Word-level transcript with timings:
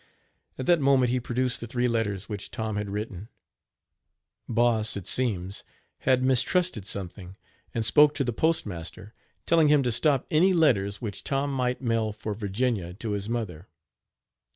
"At 0.57 0.65
that 0.65 0.79
moment 0.81 1.11
he 1.11 1.19
produced 1.19 1.59
the 1.61 1.67
three 1.67 1.87
letters 1.87 2.27
which 2.27 2.49
Tom 2.49 2.75
had 2.75 2.89
written. 2.89 3.29
Boss, 4.49 4.97
it 4.97 5.05
seems, 5.05 5.63
had 5.99 6.23
mistrusted 6.23 6.87
something, 6.87 7.37
and 7.75 7.85
spoke 7.85 8.15
to 8.15 8.23
the 8.23 8.33
postmaster, 8.33 9.13
telling 9.45 9.67
him 9.67 9.83
to 9.83 9.91
stop 9.91 10.25
any 10.31 10.53
letters 10.55 11.01
which 11.01 11.23
Tom 11.23 11.53
might 11.53 11.83
mail 11.83 12.11
for 12.13 12.33
Virginia 12.33 12.95
to 12.95 13.11
his 13.11 13.29
mother. 13.29 13.67